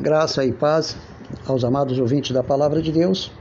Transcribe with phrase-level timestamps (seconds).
[0.00, 0.96] Graça e paz
[1.44, 3.32] aos amados ouvintes da Palavra de Deus.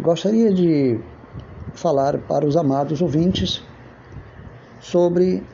[0.00, 0.98] Gostaria de
[1.74, 3.62] falar para os amados ouvintes
[4.80, 5.46] sobre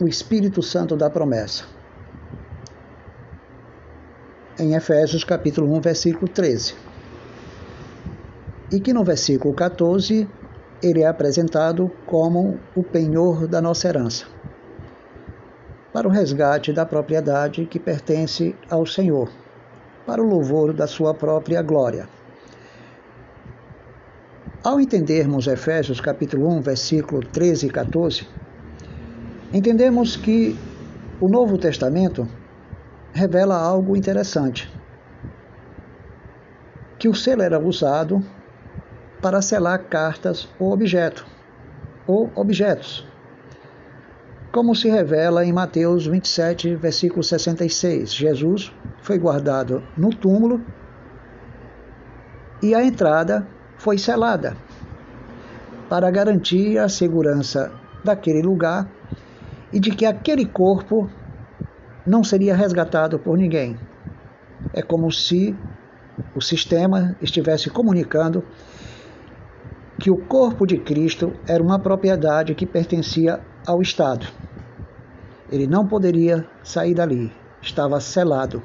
[0.00, 1.64] o Espírito Santo da promessa.
[4.56, 6.76] Em Efésios capítulo 1, versículo 13.
[8.70, 10.28] E que no versículo 14
[10.80, 14.41] ele é apresentado como o penhor da nossa herança
[15.92, 19.30] para o resgate da propriedade que pertence ao Senhor,
[20.06, 22.08] para o louvor da sua própria glória.
[24.64, 28.28] Ao entendermos Efésios capítulo 1, versículo 13 e 14,
[29.52, 30.56] entendemos que
[31.20, 32.26] o Novo Testamento
[33.12, 34.72] revela algo interessante.
[36.98, 38.24] Que o selo era usado
[39.20, 41.26] para selar cartas ou objeto,
[42.06, 43.06] ou objetos,
[44.52, 48.12] como se revela em Mateus 27, versículo 66.
[48.12, 48.70] Jesus
[49.00, 50.60] foi guardado no túmulo
[52.62, 54.54] e a entrada foi selada
[55.88, 57.72] para garantir a segurança
[58.04, 58.86] daquele lugar
[59.72, 61.08] e de que aquele corpo
[62.06, 63.78] não seria resgatado por ninguém.
[64.74, 65.56] É como se
[66.36, 68.44] o sistema estivesse comunicando
[69.98, 74.41] que o corpo de Cristo era uma propriedade que pertencia ao Estado.
[75.52, 78.62] Ele não poderia sair dali, estava selado.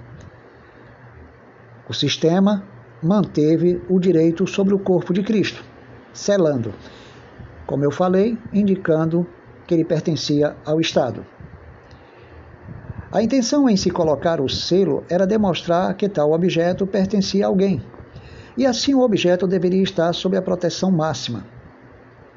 [1.90, 2.64] O sistema
[3.04, 5.62] manteve o direito sobre o corpo de Cristo,
[6.14, 6.74] selando,
[7.66, 9.28] como eu falei, indicando
[9.68, 11.26] que ele pertencia ao Estado.
[13.12, 17.82] A intenção em se colocar o selo era demonstrar que tal objeto pertencia a alguém,
[18.58, 21.57] e assim o objeto deveria estar sob a proteção máxima.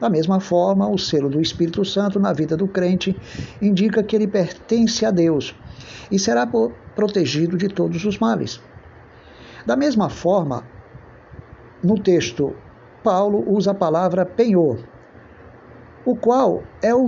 [0.00, 3.14] Da mesma forma, o selo do Espírito Santo na vida do crente
[3.60, 5.54] indica que ele pertence a Deus
[6.10, 6.48] e será
[6.96, 8.60] protegido de todos os males.
[9.66, 10.64] Da mesma forma,
[11.84, 12.56] no texto,
[13.04, 14.78] Paulo usa a palavra penhor,
[16.04, 17.06] o qual é o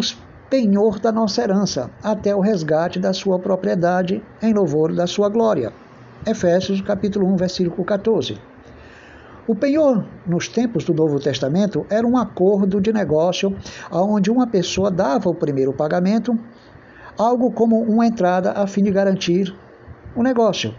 [0.51, 5.73] penhor da nossa herança, até o resgate da sua propriedade em louvor da sua glória.
[6.27, 8.52] Efésios capítulo 1, versículo 14.
[9.47, 13.57] O penhor, nos tempos do Novo Testamento, era um acordo de negócio
[13.91, 16.39] onde uma pessoa dava o primeiro pagamento,
[17.19, 19.53] algo como uma entrada a fim de garantir
[20.15, 20.73] o negócio.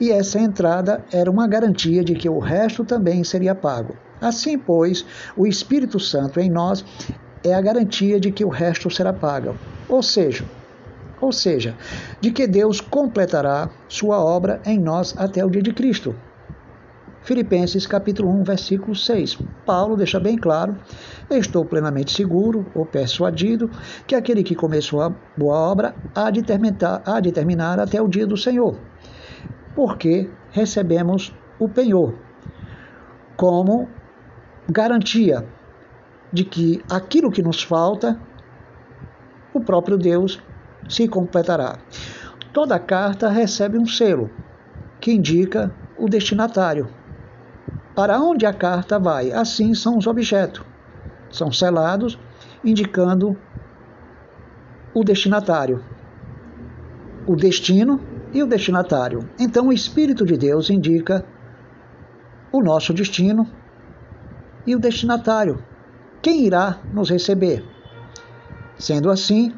[0.00, 3.96] E essa entrada era uma garantia de que o resto também seria pago.
[4.20, 5.04] Assim, pois,
[5.36, 6.84] o Espírito Santo em nós
[7.42, 9.56] é a garantia de que o resto será pago.
[9.88, 10.44] Ou seja,
[11.20, 11.74] ou seja,
[12.20, 16.14] de que Deus completará sua obra em nós até o dia de Cristo.
[17.26, 19.36] Filipenses capítulo 1, versículo 6.
[19.66, 20.76] Paulo deixa bem claro:
[21.28, 23.68] Estou plenamente seguro ou persuadido
[24.06, 28.06] que aquele que começou a boa obra há de terminar, há de terminar até o
[28.06, 28.78] dia do Senhor.
[29.74, 32.14] Porque recebemos o penhor
[33.36, 33.88] como
[34.70, 35.44] garantia
[36.32, 38.20] de que aquilo que nos falta,
[39.52, 40.40] o próprio Deus
[40.88, 41.76] se completará.
[42.52, 44.30] Toda carta recebe um selo
[45.00, 46.95] que indica o destinatário
[47.96, 49.32] para onde a carta vai.
[49.32, 50.62] Assim são os objetos.
[51.30, 52.18] São selados,
[52.62, 53.36] indicando
[54.94, 55.82] o destinatário,
[57.26, 58.00] o destino
[58.32, 59.28] e o destinatário.
[59.38, 61.24] Então, o Espírito de Deus indica
[62.52, 63.50] o nosso destino
[64.66, 65.62] e o destinatário,
[66.20, 67.64] quem irá nos receber.
[68.78, 69.54] Sendo assim,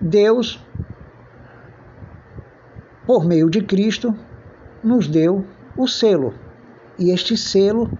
[0.00, 0.64] Deus,
[3.06, 4.14] por meio de Cristo,
[4.82, 5.44] nos deu
[5.76, 6.34] o selo
[7.00, 7.90] e este selo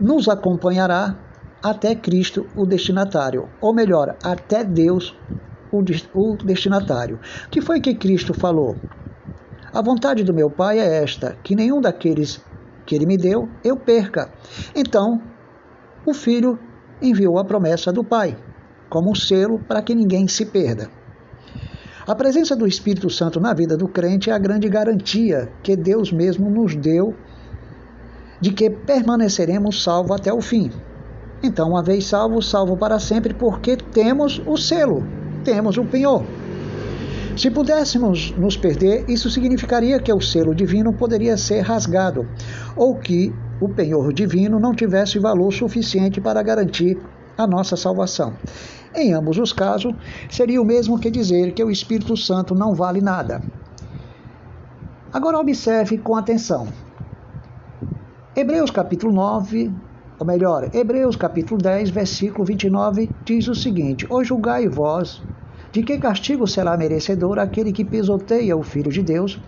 [0.00, 1.16] nos acompanhará
[1.62, 5.16] até Cristo, o destinatário, ou melhor, até Deus,
[5.70, 7.20] o destinatário.
[7.50, 8.76] Que foi que Cristo falou?
[9.72, 12.40] A vontade do meu Pai é esta: que nenhum daqueles
[12.84, 14.32] que ele me deu eu perca.
[14.74, 15.22] Então,
[16.04, 16.58] o Filho
[17.00, 18.36] enviou a promessa do Pai,
[18.88, 20.90] como um selo para que ninguém se perda.
[22.04, 26.10] A presença do Espírito Santo na vida do crente é a grande garantia que Deus
[26.10, 27.14] mesmo nos deu
[28.42, 30.70] de que permaneceremos salvos até o fim.
[31.42, 35.06] Então, uma vez salvo, salvo para sempre, porque temos o selo,
[35.44, 36.24] temos o penhor.
[37.36, 42.28] Se pudéssemos nos perder, isso significaria que o selo divino poderia ser rasgado,
[42.76, 47.00] ou que o penhor divino não tivesse valor suficiente para garantir
[47.38, 48.34] a nossa salvação.
[48.92, 49.94] Em ambos os casos,
[50.28, 53.40] seria o mesmo que dizer que o Espírito Santo não vale nada.
[55.12, 56.66] Agora observe com atenção.
[58.34, 59.70] Hebreus capítulo 9,
[60.18, 65.22] ou melhor, Hebreus capítulo 10, versículo 29, diz o seguinte: Hoje julgai vós,
[65.70, 69.38] de que castigo será merecedor aquele que pisoteia o Filho de Deus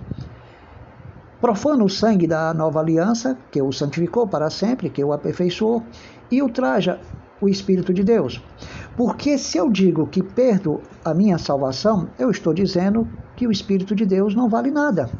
[1.40, 5.82] profana o sangue da nova aliança, que o santificou para sempre, que o aperfeiçoou,
[6.30, 6.98] e ultraja
[7.40, 8.42] o Espírito de Deus.
[8.96, 13.94] Porque se eu digo que perdo a minha salvação, eu estou dizendo que o Espírito
[13.94, 15.10] de Deus não vale nada.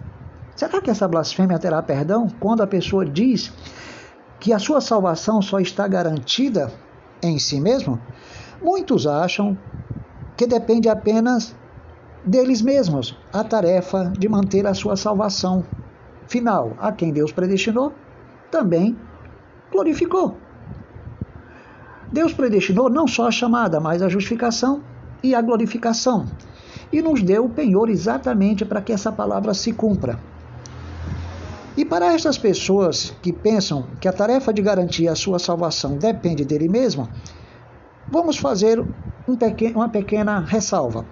[0.56, 3.52] Será que essa blasfêmia terá perdão quando a pessoa diz
[4.38, 6.72] que a sua salvação só está garantida
[7.22, 8.00] em si mesmo?
[8.62, 9.58] Muitos acham
[10.36, 11.54] que depende apenas
[12.24, 15.64] deles mesmos a tarefa de manter a sua salvação
[16.26, 17.92] final, a quem Deus predestinou,
[18.50, 18.96] também
[19.72, 20.36] glorificou.
[22.12, 24.82] Deus predestinou não só a chamada, mas a justificação
[25.22, 26.26] e a glorificação,
[26.92, 30.18] e nos deu o penhor exatamente para que essa palavra se cumpra.
[31.76, 36.44] E para estas pessoas que pensam que a tarefa de garantir a sua salvação depende
[36.44, 37.08] dele mesmo,
[38.10, 38.84] vamos fazer
[39.28, 41.04] um pequeno, uma pequena ressalva.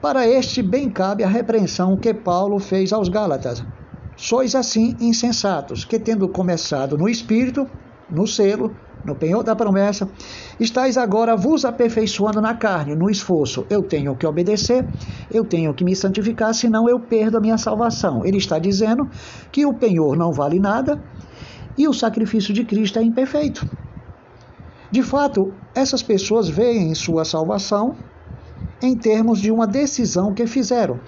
[0.00, 3.64] Para este bem cabe a repreensão que Paulo fez aos Gálatas,
[4.20, 7.70] Sois assim insensatos, que tendo começado no espírito,
[8.10, 8.74] no selo,
[9.08, 10.08] no penhor da promessa,
[10.60, 13.66] estáis agora vos aperfeiçoando na carne, no esforço.
[13.68, 14.86] Eu tenho que obedecer,
[15.30, 18.24] eu tenho que me santificar, senão eu perdo a minha salvação.
[18.24, 19.08] Ele está dizendo
[19.50, 21.00] que o penhor não vale nada
[21.76, 23.66] e o sacrifício de Cristo é imperfeito.
[24.90, 27.96] De fato, essas pessoas veem sua salvação
[28.80, 31.00] em termos de uma decisão que fizeram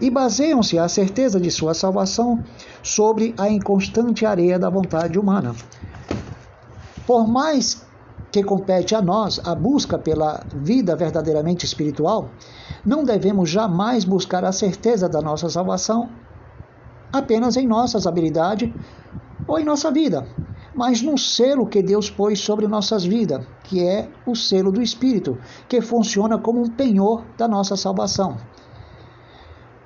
[0.00, 2.42] e baseiam-se a certeza de sua salvação
[2.82, 5.54] sobre a inconstante areia da vontade humana.
[7.08, 7.82] Por mais
[8.30, 12.28] que compete a nós a busca pela vida verdadeiramente espiritual,
[12.84, 16.10] não devemos jamais buscar a certeza da nossa salvação
[17.10, 18.70] apenas em nossas habilidades
[19.46, 20.28] ou em nossa vida,
[20.74, 25.38] mas num selo que Deus pôs sobre nossas vidas, que é o selo do Espírito,
[25.66, 28.36] que funciona como um penhor da nossa salvação.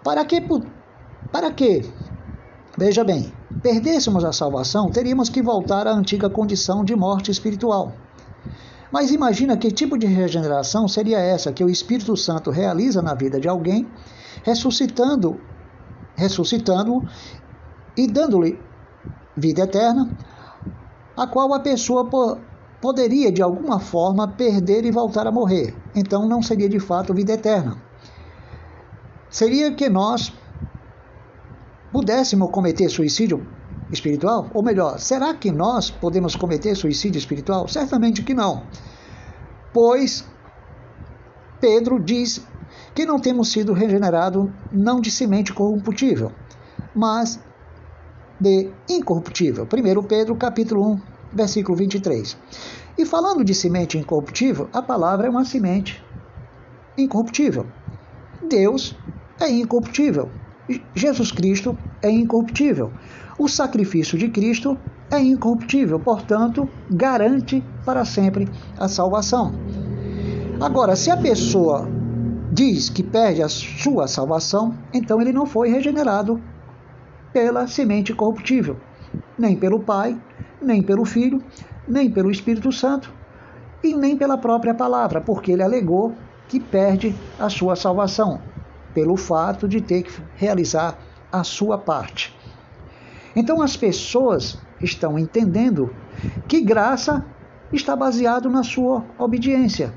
[0.02, 0.42] Para que,
[1.30, 1.88] para que,
[2.84, 3.32] veja bem,
[3.62, 7.92] perdêssemos a salvação, teríamos que voltar à antiga condição de morte espiritual.
[8.90, 13.38] Mas imagina que tipo de regeneração seria essa que o Espírito Santo realiza na vida
[13.38, 13.88] de alguém,
[14.42, 15.40] ressuscitando,
[16.16, 17.08] ressuscitando
[17.96, 18.58] e dando-lhe
[19.36, 20.10] vida eterna,
[21.16, 22.36] a qual a pessoa po
[22.80, 25.72] poderia de alguma forma perder e voltar a morrer.
[25.94, 27.80] Então não seria de fato vida eterna
[29.32, 30.30] seria que nós
[31.92, 33.46] pudéssemos cometer suicídio
[33.92, 34.50] espiritual?
[34.54, 37.68] Ou melhor, será que nós podemos cometer suicídio espiritual?
[37.68, 38.64] Certamente que não.
[39.72, 40.24] Pois
[41.60, 42.44] Pedro diz
[42.94, 46.32] que não temos sido regenerados não de semente corruptível,
[46.94, 47.38] mas
[48.40, 49.64] de incorruptível.
[49.64, 51.00] 1 Pedro capítulo 1,
[51.32, 52.36] versículo 23.
[52.98, 56.04] E falando de semente incorruptível, a palavra é uma semente
[56.98, 57.66] incorruptível.
[58.48, 58.96] Deus
[59.40, 60.28] é incorruptível.
[60.94, 62.92] Jesus Cristo é incorruptível.
[63.38, 64.78] O sacrifício de Cristo
[65.10, 68.48] é incorruptível, portanto, garante para sempre
[68.78, 69.52] a salvação.
[70.60, 71.88] Agora, se a pessoa
[72.52, 76.40] diz que perde a sua salvação, então ele não foi regenerado
[77.32, 78.76] pela semente corruptível,
[79.38, 80.16] nem pelo Pai,
[80.60, 81.42] nem pelo Filho,
[81.88, 83.12] nem pelo Espírito Santo
[83.82, 86.14] e nem pela própria palavra, porque ele alegou
[86.46, 88.51] que perde a sua salvação
[88.94, 90.98] pelo fato de ter que realizar
[91.30, 92.36] a sua parte.
[93.34, 95.94] Então as pessoas estão entendendo
[96.46, 97.24] que graça
[97.72, 99.94] está baseado na sua obediência.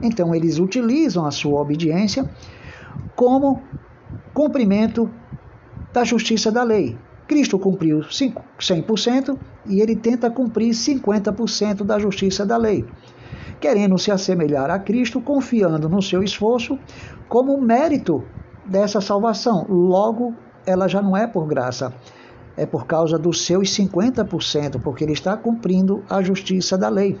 [0.00, 2.28] Então eles utilizam a sua obediência
[3.14, 3.62] como
[4.34, 5.10] cumprimento
[5.92, 6.98] da justiça da lei.
[7.26, 12.84] Cristo cumpriu 100% e ele tenta cumprir 50% da justiça da lei,
[13.60, 16.78] querendo se assemelhar a Cristo, confiando no seu esforço,
[17.28, 18.22] como mérito
[18.64, 19.66] dessa salvação.
[19.68, 20.34] Logo,
[20.66, 21.92] ela já não é por graça,
[22.56, 27.18] é por causa dos seus 50%, porque ele está cumprindo a justiça da lei.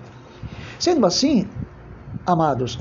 [0.78, 1.46] Sendo assim,
[2.26, 2.78] amados,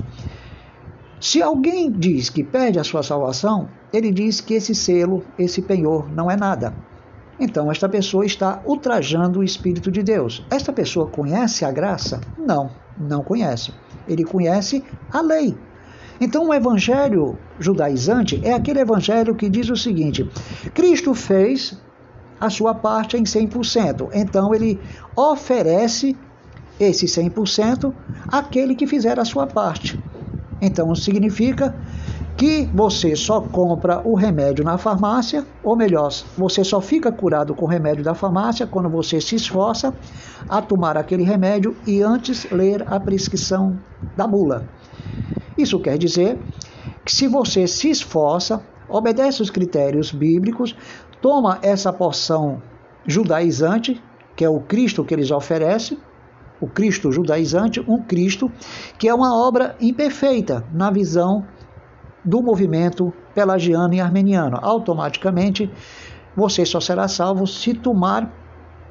[1.19, 6.11] se alguém diz que perde a sua salvação, ele diz que esse selo, esse penhor,
[6.11, 6.73] não é nada.
[7.39, 10.45] Então, esta pessoa está ultrajando o Espírito de Deus.
[10.49, 12.21] Esta pessoa conhece a graça?
[12.37, 13.73] Não, não conhece.
[14.07, 15.57] Ele conhece a lei.
[16.19, 20.29] Então, o evangelho judaizante é aquele evangelho que diz o seguinte:
[20.73, 21.77] Cristo fez
[22.39, 24.09] a sua parte em 100%.
[24.13, 24.79] Então, ele
[25.15, 26.15] oferece
[26.79, 27.93] esse 100%
[28.27, 29.99] àquele que fizer a sua parte.
[30.61, 31.75] Então, significa
[32.37, 37.65] que você só compra o remédio na farmácia, ou melhor, você só fica curado com
[37.65, 39.93] o remédio da farmácia quando você se esforça
[40.49, 43.79] a tomar aquele remédio e antes ler a prescrição
[44.17, 44.67] da bula.
[45.57, 46.37] Isso quer dizer
[47.05, 50.75] que se você se esforça, obedece os critérios bíblicos,
[51.21, 52.61] toma essa porção
[53.07, 54.01] judaizante,
[54.35, 55.97] que é o Cristo que eles oferecem,
[56.59, 58.51] o Cristo judaizante, um Cristo
[58.97, 61.45] que é uma obra imperfeita na visão
[62.25, 64.57] do movimento pelagiano e armeniano.
[64.61, 65.71] Automaticamente,
[66.35, 68.33] você só será salvo se tomar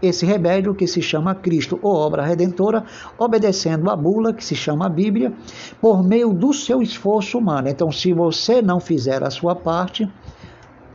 [0.01, 2.85] esse remédio que se chama Cristo ou obra redentora,
[3.19, 5.33] obedecendo a bula que se chama Bíblia,
[5.81, 7.69] por meio do seu esforço humano.
[7.69, 10.11] Então, se você não fizer a sua parte,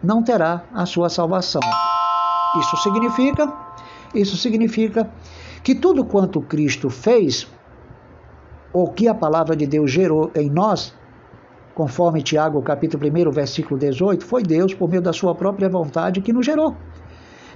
[0.03, 1.61] não terá a sua salvação.
[2.59, 3.51] Isso significa,
[4.13, 5.11] isso significa
[5.63, 7.47] que tudo quanto Cristo fez,
[8.71, 10.93] ou que a palavra de Deus gerou em nós,
[11.79, 16.33] conforme Tiago capítulo 1, versículo 18, foi Deus, por meio da sua própria vontade, que
[16.33, 16.75] nos gerou.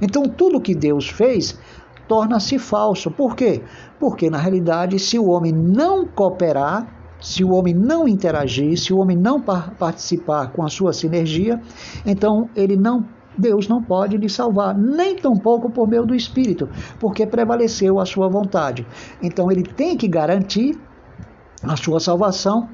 [0.01, 1.59] Então tudo que Deus fez
[2.07, 3.11] torna-se falso.
[3.11, 3.61] Por quê?
[3.99, 6.87] Porque na realidade, se o homem não cooperar,
[7.19, 11.61] se o homem não interagir, se o homem não participar com a sua sinergia,
[12.05, 13.05] então ele não
[13.37, 18.29] Deus não pode lhe salvar, nem tampouco por meio do Espírito, porque prevaleceu a sua
[18.29, 18.87] vontade.
[19.21, 20.79] Então ele tem que garantir
[21.61, 22.69] a sua salvação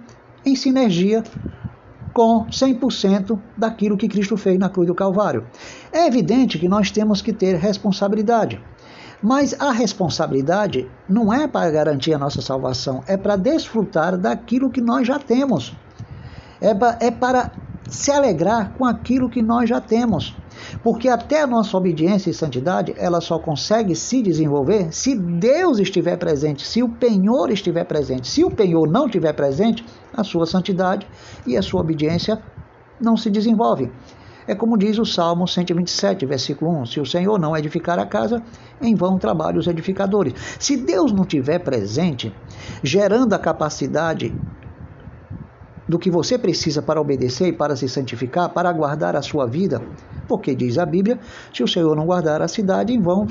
[0.46, 1.24] em sinergia
[2.14, 5.46] com 100% daquilo que Cristo fez na cruz do Calvário.
[5.92, 8.62] É evidente que nós temos que ter responsabilidade.
[9.22, 14.80] Mas a responsabilidade não é para garantir a nossa salvação, é para desfrutar daquilo que
[14.80, 15.76] nós já temos.
[16.62, 17.52] É, é para
[17.88, 20.36] se alegrar com aquilo que nós já temos.
[20.84, 26.18] Porque até a nossa obediência e santidade, ela só consegue se desenvolver se Deus estiver
[26.18, 28.28] presente, se o penhor estiver presente.
[28.28, 31.08] Se o penhor não estiver presente, a sua santidade
[31.46, 32.42] e a sua obediência
[33.00, 33.92] não se desenvolve.
[34.50, 38.42] É como diz o Salmo 127, versículo 1: Se o Senhor não edificar a casa,
[38.82, 40.34] em vão trabalham os edificadores.
[40.58, 42.34] Se Deus não estiver presente,
[42.82, 44.36] gerando a capacidade
[45.88, 49.82] do que você precisa para obedecer e para se santificar, para guardar a sua vida,
[50.30, 51.20] porque diz a Bíblia:
[51.54, 53.28] se o Senhor não guardar a cidade, em vão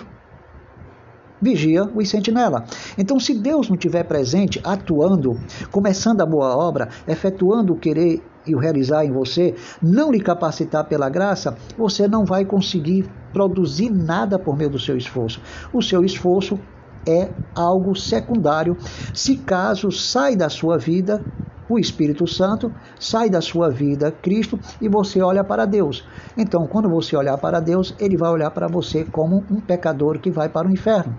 [1.40, 2.64] vigia o sentinela.
[2.96, 5.38] Então, se Deus não estiver presente, atuando,
[5.70, 10.84] começando a boa obra, efetuando o querer e o realizar em você, não lhe capacitar
[10.84, 15.40] pela graça, você não vai conseguir produzir nada por meio do seu esforço.
[15.72, 16.58] O seu esforço
[17.06, 18.76] é algo secundário
[19.14, 21.24] se caso sai da sua vida
[21.68, 26.06] o Espírito Santo, sai da sua vida Cristo e você olha para Deus.
[26.36, 30.30] Então, quando você olhar para Deus, ele vai olhar para você como um pecador que
[30.30, 31.16] vai para o inferno.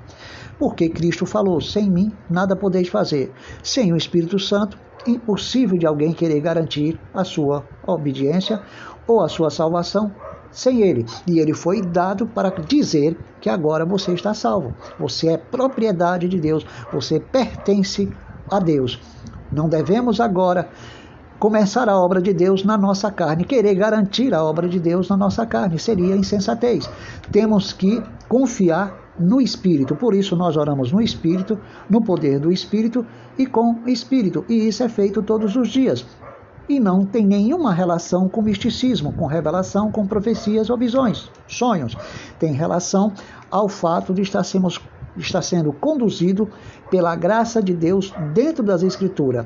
[0.58, 3.32] Porque Cristo falou: sem mim nada podeis fazer.
[3.64, 4.78] Sem o Espírito Santo,
[5.08, 8.62] impossível de alguém querer garantir a sua obediência
[9.08, 10.12] ou a sua salvação
[10.52, 11.06] sem ele.
[11.28, 14.74] E ele foi dado para dizer que agora você está salvo.
[15.00, 18.12] Você é propriedade de Deus, você pertence
[18.50, 19.00] a Deus.
[19.52, 20.70] Não devemos agora
[21.40, 25.16] começar a obra de Deus na nossa carne, querer garantir a obra de Deus na
[25.16, 26.90] nossa carne, seria insensatez.
[27.32, 29.96] Temos que confiar no Espírito.
[29.96, 31.58] Por isso nós oramos no Espírito,
[31.90, 33.06] no poder do Espírito
[33.38, 34.46] e com o Espírito.
[34.50, 36.06] E isso é feito todos os dias.
[36.68, 41.98] E não tem nenhuma relação com misticismo, com revelação, com profecias ou visões, sonhos.
[42.38, 43.12] Tem relação
[43.50, 44.68] ao fato de estar sendo
[45.22, 46.50] está sendo conduzido
[46.90, 49.46] pela graça de Deus dentro das Escrituras.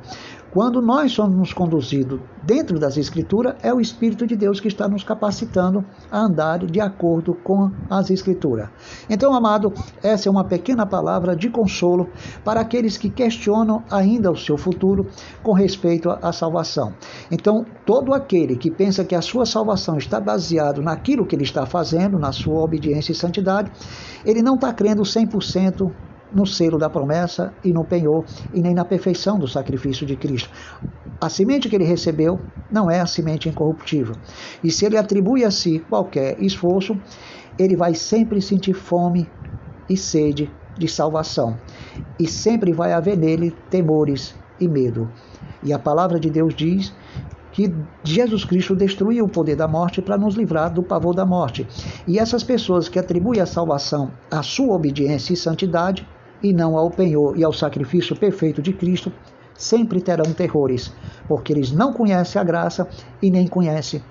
[0.54, 5.04] Quando nós somos conduzidos dentro das Escrituras, é o Espírito de Deus que está nos
[5.04, 8.70] capacitando a andar de acordo com as Escrituras.
[9.10, 12.08] Então, amado, essa é uma pequena palavra de consolo
[12.46, 15.08] para aqueles que questionam ainda o seu futuro
[15.42, 16.94] com respeito à salvação.
[17.32, 21.66] Então, todo aquele que pensa que a sua salvação está baseado naquilo que ele está
[21.66, 23.72] fazendo, na sua obediência e santidade,
[24.24, 25.92] ele não está crendo 100%
[26.34, 30.50] no selo da promessa e no penhor, e nem na perfeição do sacrifício de Cristo.
[31.22, 32.40] A semente que ele recebeu
[32.72, 34.16] não é a semente incorruptível.
[34.64, 36.98] E se ele atribui a si qualquer esforço,
[37.58, 39.30] ele vai sempre sentir fome
[39.90, 41.58] e sede de salvação.
[42.20, 45.10] E sempre vai haver nele temores e medo.
[45.64, 46.94] E a palavra de Deus diz
[47.52, 47.74] que
[48.04, 51.68] Jesus Cristo destruiu o poder da morte para nos livrar do pavor da morte.
[52.08, 56.08] E essas pessoas que atribuem a salvação à sua obediência e santidade
[56.44, 59.12] e não ao penhor e ao sacrifício perfeito de Cristo,
[59.56, 60.94] sempre terão terrores,
[61.28, 62.88] porque eles não conhecem a graça
[63.22, 64.04] e nem conhecem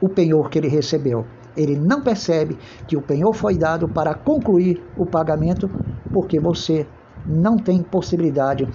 [0.00, 1.26] o penhor que ele recebeu.
[1.56, 2.58] Ele não percebe
[2.88, 5.70] que o penhor foi dado para concluir o pagamento,
[6.12, 6.86] porque você
[7.26, 8.68] não tem possibilidade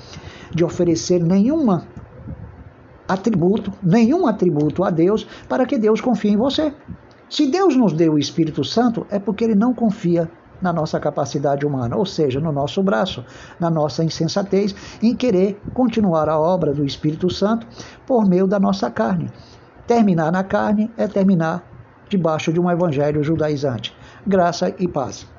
[0.54, 1.86] de oferecer nenhuma
[3.08, 6.74] atributo, nenhum atributo a Deus para que Deus confie em você.
[7.30, 10.30] Se Deus nos deu o Espírito Santo, é porque ele não confia
[10.62, 13.25] na nossa capacidade humana, ou seja, no nosso braço,
[13.60, 17.68] na nossa insensatez em querer continuar a obra do Espírito Santo
[18.06, 19.32] por meio da nossa carne.
[19.88, 21.68] Terminar na carne é terminar
[22.10, 23.96] debaixo de um evangelho judaizante.
[24.25, 25.38] Graça e paz.